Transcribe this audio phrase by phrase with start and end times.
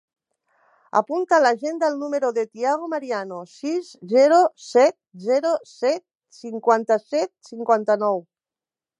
[0.99, 4.39] Apunta a l'agenda el número del Thiago Mariano: sis, zero,
[4.69, 4.95] set,
[5.27, 6.01] zero, set,
[6.39, 8.19] cinquanta-set, cinquanta-nou.